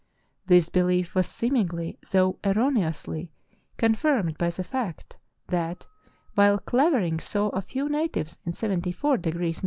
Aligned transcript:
This 0.47 0.67
belief 0.69 1.13
was 1.13 1.27
seemingly, 1.27 1.99
though 2.09 2.39
erroneously, 2.43 3.31
confirmed 3.77 4.35
by 4.35 4.49
the 4.49 4.63
fact 4.63 5.19
that, 5.49 5.85
while 6.33 6.57
Clavering 6.57 7.19
saw 7.19 7.49
a 7.49 7.61
few 7.61 7.87
natives 7.87 8.35
in 8.43 8.51
74° 8.51 9.37
N. 9.37 9.53